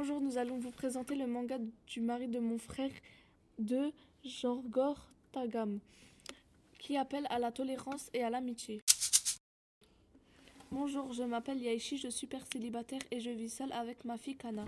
[0.00, 2.90] Bonjour, nous allons vous présenter le manga du mari de mon frère
[3.58, 3.92] de
[4.24, 4.96] Jorgor
[5.30, 5.78] Tagam,
[6.78, 8.80] qui appelle à la tolérance et à l'amitié.
[10.72, 14.36] Bonjour, je m'appelle Yaishi, je suis père célibataire et je vis seul avec ma fille
[14.36, 14.64] Kana.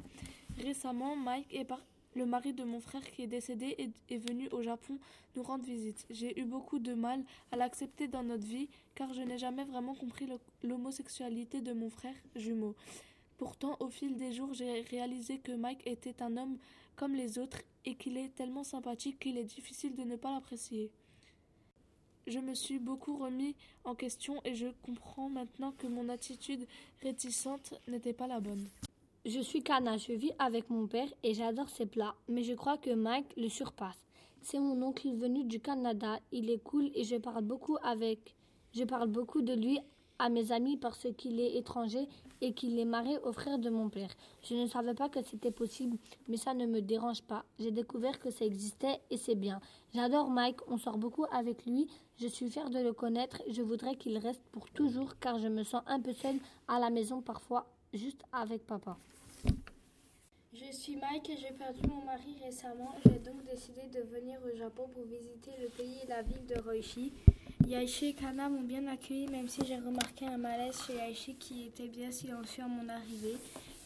[0.62, 1.66] Récemment, Mike est
[2.14, 4.98] le mari de mon frère qui est décédé est, est venu au Japon
[5.34, 6.04] nous rendre visite.
[6.10, 9.94] J'ai eu beaucoup de mal à l'accepter dans notre vie car je n'ai jamais vraiment
[9.94, 10.28] compris
[10.62, 12.76] l'homosexualité de mon frère jumeau.
[13.42, 16.58] Pourtant, au fil des jours, j'ai réalisé que Mike était un homme
[16.94, 20.92] comme les autres et qu'il est tellement sympathique qu'il est difficile de ne pas l'apprécier.
[22.28, 26.68] Je me suis beaucoup remis en question et je comprends maintenant que mon attitude
[27.02, 28.68] réticente n'était pas la bonne.
[29.26, 32.78] Je suis Kana, je vis avec mon père et j'adore ses plats, mais je crois
[32.78, 34.06] que Mike le surpasse.
[34.42, 38.36] C'est mon oncle venu du Canada, il est cool et je parle beaucoup avec
[38.72, 39.80] je parle beaucoup de lui
[40.22, 42.08] à mes amis parce qu'il est étranger
[42.40, 44.10] et qu'il est marié au frère de mon père.
[44.44, 47.44] Je ne savais pas que c'était possible, mais ça ne me dérange pas.
[47.58, 49.60] J'ai découvert que ça existait et c'est bien.
[49.92, 51.88] J'adore Mike, on sort beaucoup avec lui.
[52.20, 53.42] Je suis fière de le connaître.
[53.50, 56.90] Je voudrais qu'il reste pour toujours car je me sens un peu seule à la
[56.90, 58.96] maison parfois, juste avec papa.
[60.54, 62.94] Je suis Mike et j'ai perdu mon mari récemment.
[63.06, 66.60] J'ai donc décidé de venir au Japon pour visiter le pays et la ville de
[66.60, 67.12] Roishi.
[67.68, 71.66] Yaichi et Kana m'ont bien accueilli, même si j'ai remarqué un malaise chez Yaichi qui
[71.66, 73.36] était bien silencieux à mon arrivée,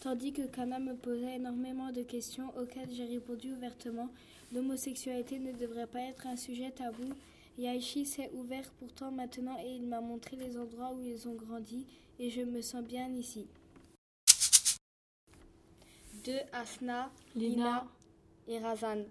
[0.01, 4.09] tandis que Kana me posait énormément de questions auxquelles j'ai répondu ouvertement.
[4.53, 7.13] L'homosexualité ne devrait pas être un sujet tabou.
[7.59, 11.87] Yaichi s'est ouvert pourtant maintenant et il m'a montré les endroits où ils ont grandi
[12.19, 13.47] et je me sens bien ici.
[16.25, 17.87] De Asna, Lina
[18.49, 19.05] et Razan.